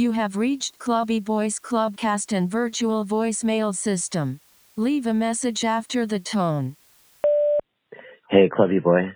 [0.00, 4.40] You have reached Clubby Voice Clubcast and virtual voicemail system.
[4.74, 6.76] Leave a message after the tone.
[8.30, 9.12] Hey, Clubby Boy.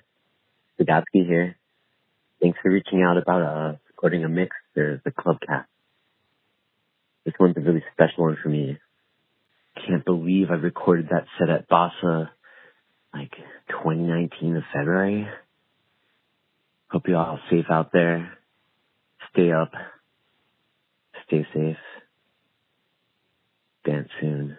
[0.78, 1.56] Zagatsky here.
[2.42, 5.64] Thanks for reaching out about uh, recording a mix for the Clubcast.
[7.24, 8.76] This one's a really special one for me.
[9.86, 12.28] Can't believe I recorded that set at Bossa
[13.14, 13.32] like
[13.70, 15.26] 2019 of February.
[16.90, 18.36] Hope you all safe out there.
[19.32, 19.72] Stay up.
[21.26, 21.76] Stay safe.
[23.84, 24.56] Dance soon.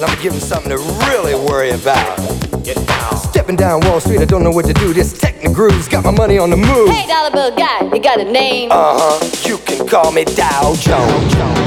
[0.00, 0.78] and I'm gonna give him something to
[1.10, 2.16] really worry about.
[2.64, 3.16] Get down.
[3.18, 4.94] Stepping down Wall Street, I don't know what to do.
[4.94, 6.88] This techno groove's got my money on the move.
[6.88, 8.70] Hey, dollar bill guy, you got a name?
[8.72, 9.48] Uh huh.
[9.48, 11.59] You can call me Dow Jones.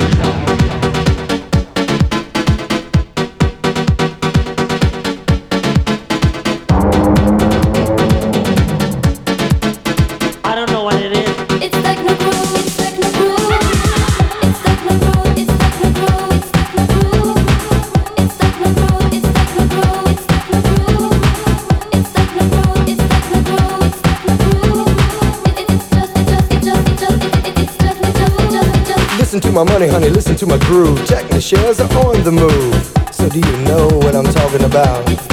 [29.53, 31.05] my money, honey, listen to my groove.
[31.05, 33.13] Techno shares are on the move.
[33.13, 35.32] So do you know what I'm talking about?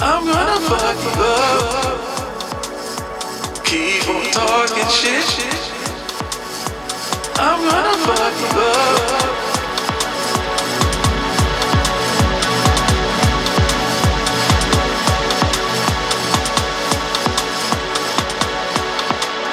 [0.00, 1.98] I'm gonna fuck you up.
[3.64, 5.58] Keep on talking shit.
[7.40, 9.28] I'm gonna fuck you up.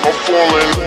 [0.06, 0.85] I'm falling.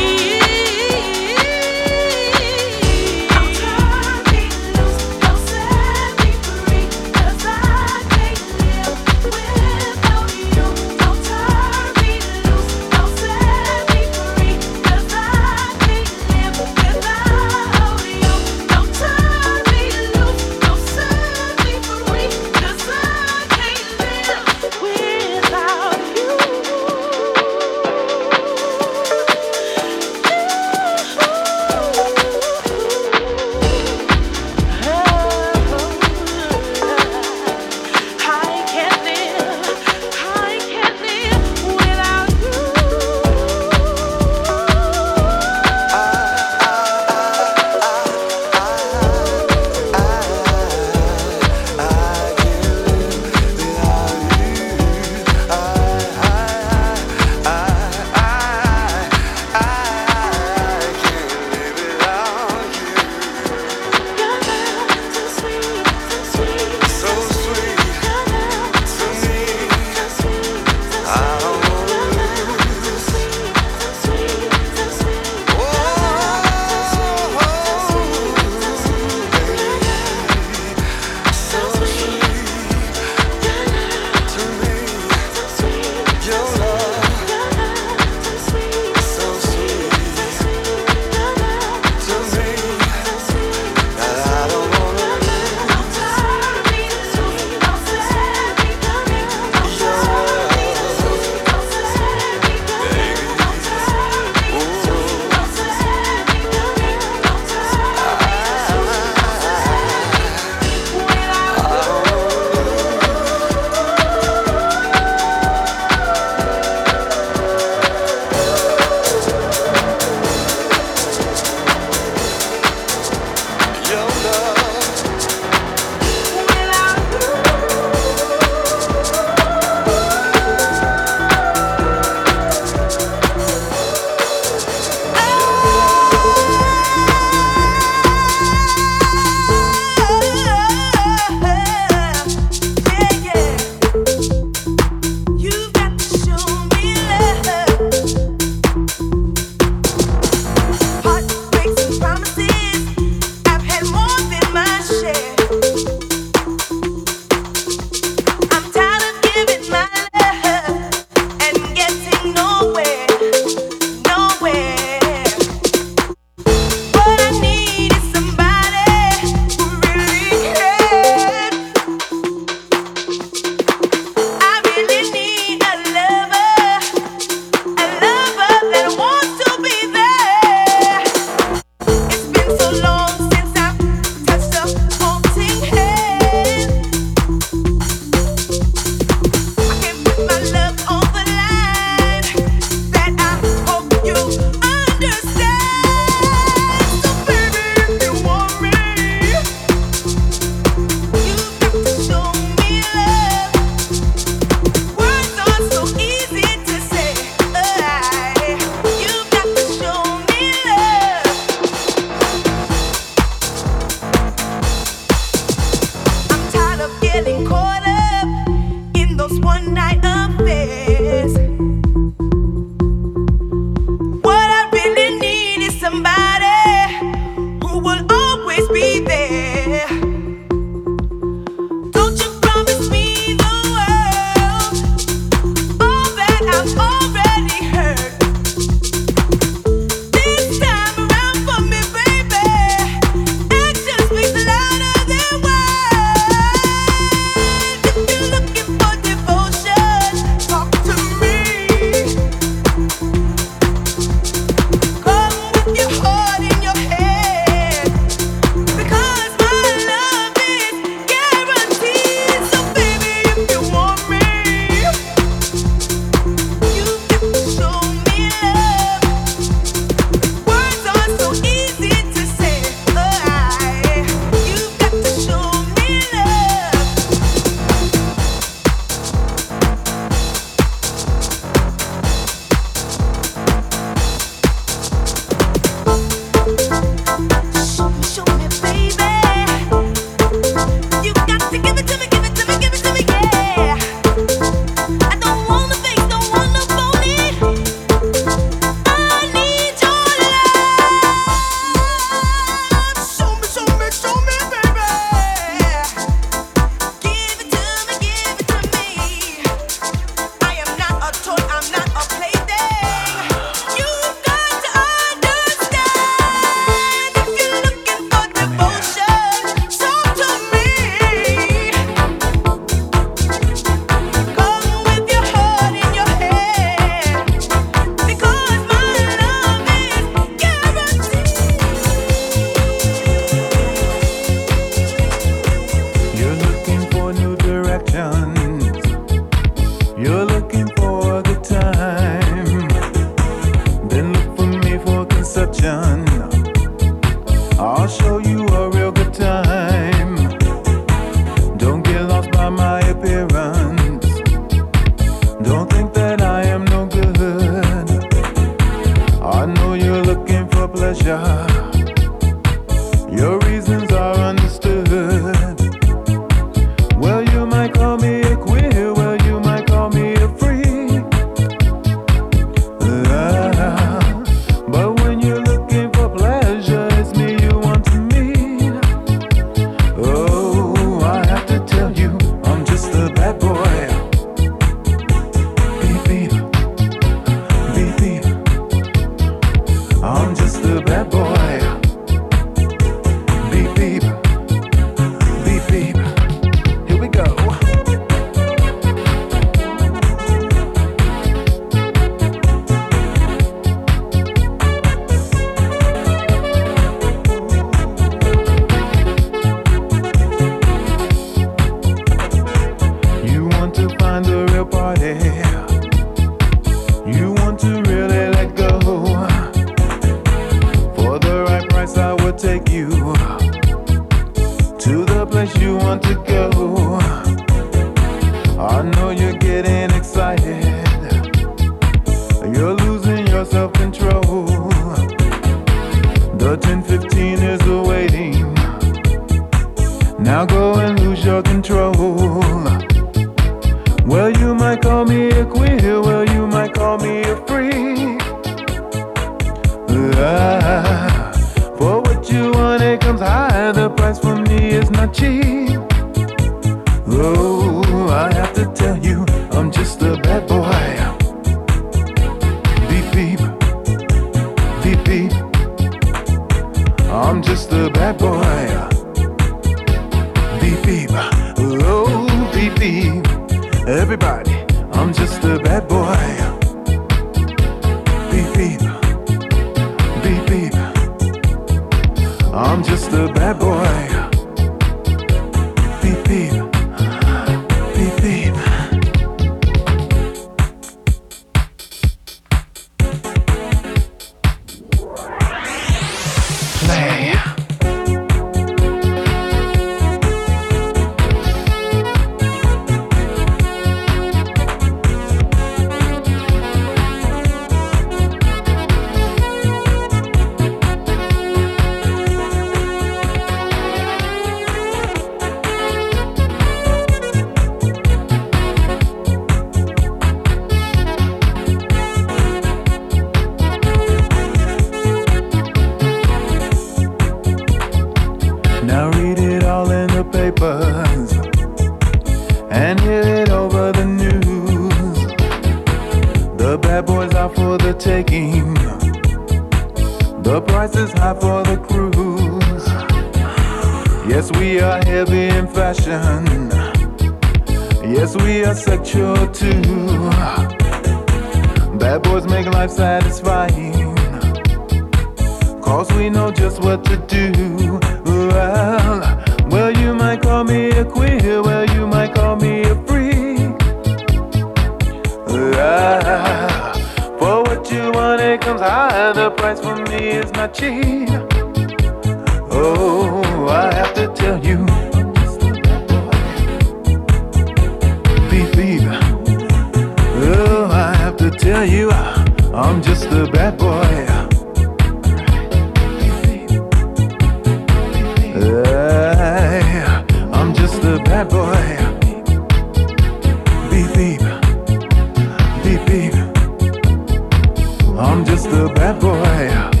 [598.41, 600.00] I'm just a bad boy.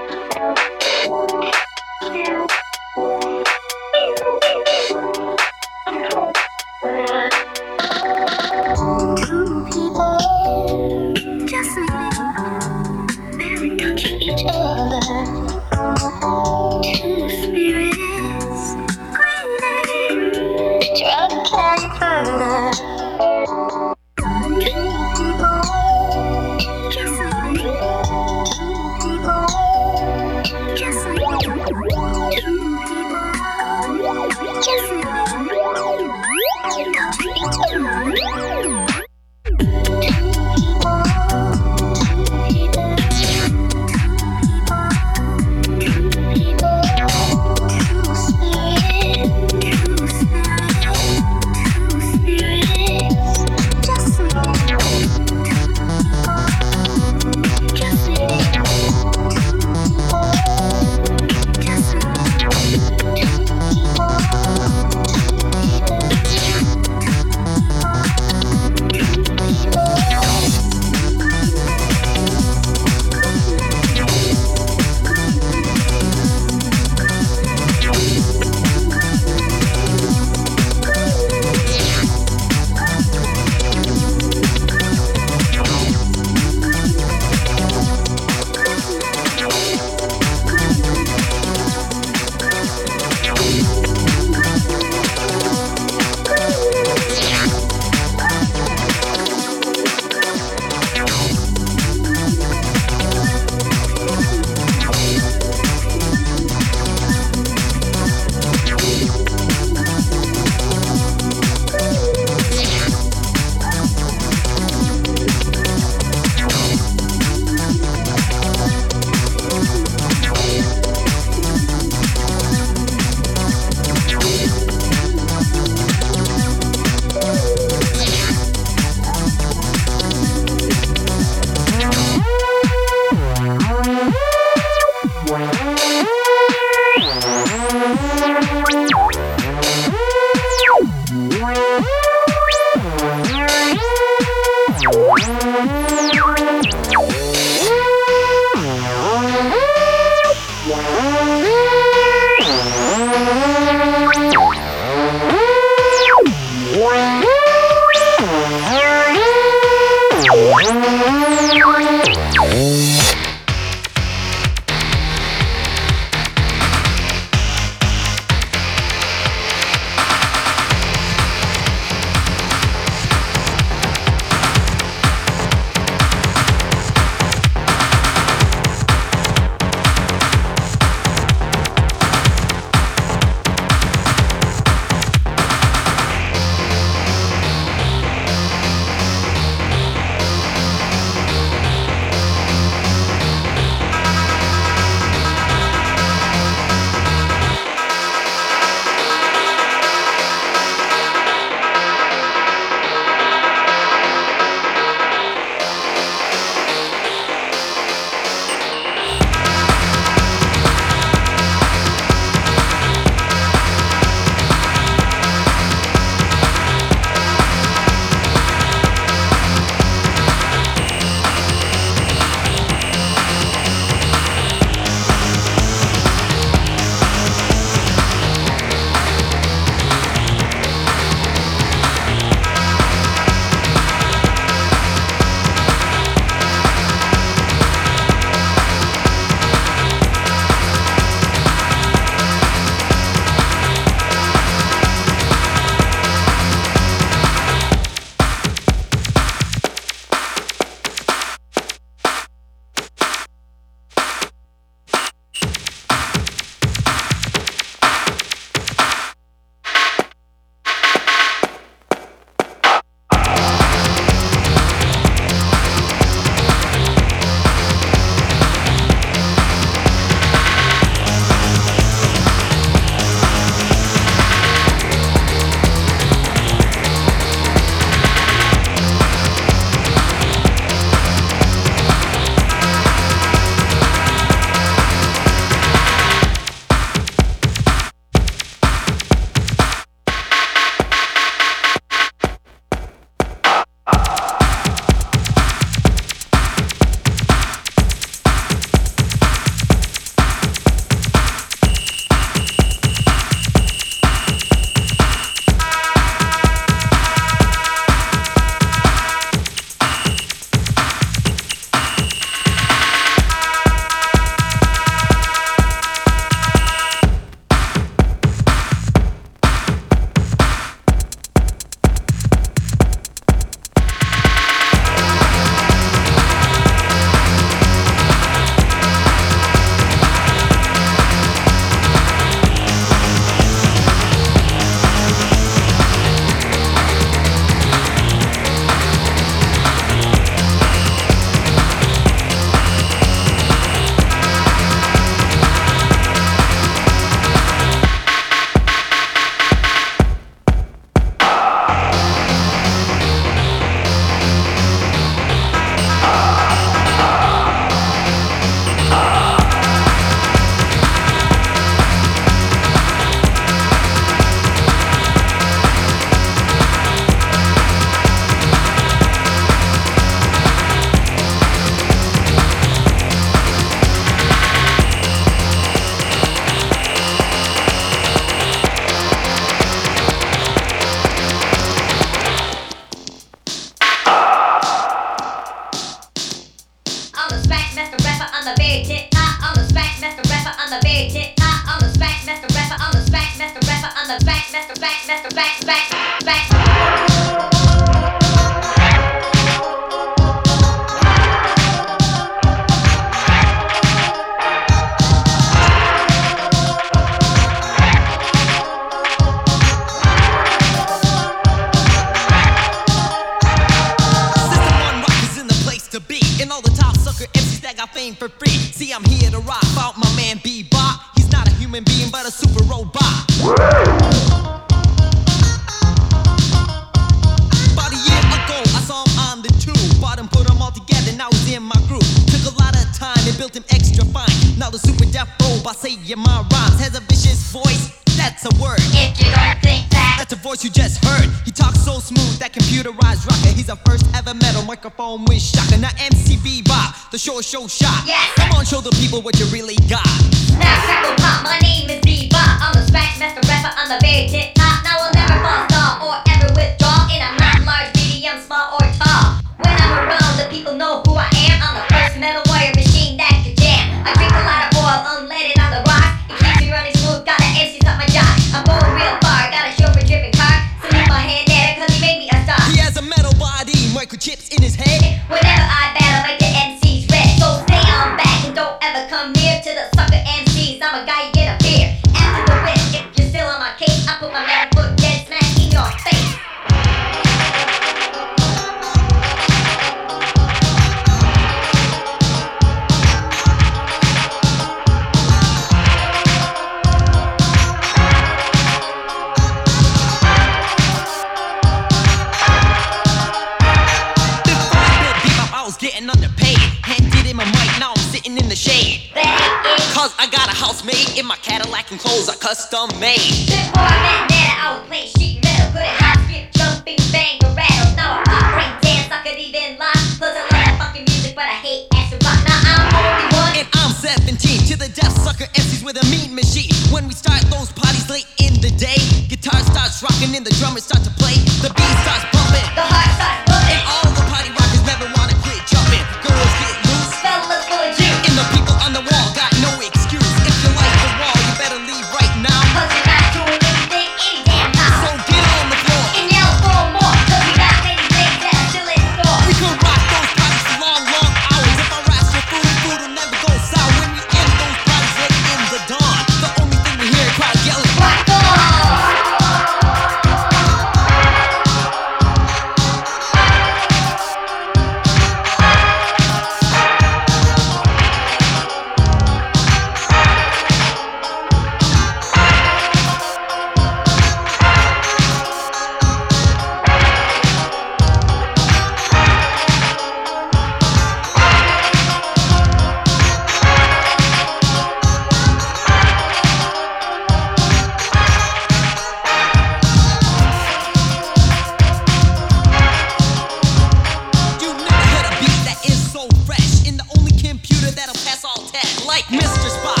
[599.41, 599.69] Mr.
[599.69, 600.00] Spock,